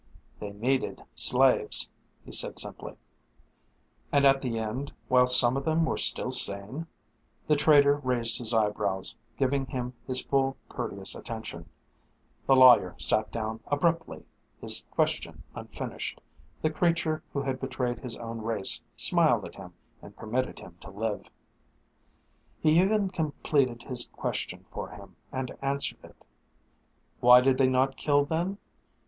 [0.39, 1.87] "They needed slaves,"
[2.25, 2.95] he said simply.
[4.11, 6.87] "And at the end, while some of them were still sane?"
[7.45, 11.69] The traitor raised his eyebrows, giving him his full courteous attention.
[12.47, 14.25] The lawyer sat down abruptly,
[14.59, 16.19] his question unfinished.
[16.63, 19.71] The creature who had betrayed his own race smiled at him
[20.01, 21.27] and permitted him to live.
[22.59, 26.15] He even completed his question for him, and answered it.
[27.19, 28.57] "Why did they not kill then?